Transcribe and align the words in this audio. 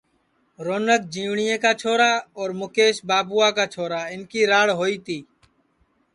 رونک 0.65 1.01
رجیوٹؔیں 1.07 1.73
چھورا 1.79 2.11
اور 2.37 2.49
مُکیش 2.59 2.95
بابوا 3.09 3.47
کا 3.57 3.65
چھورا 3.73 4.01
اِن 4.11 4.21
کی 4.31 4.41
راڑ 4.51 4.67
ہوئی 4.79 4.97
تی 5.05 5.19